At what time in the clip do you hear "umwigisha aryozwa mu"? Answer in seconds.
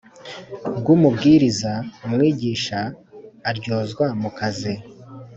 2.05-4.29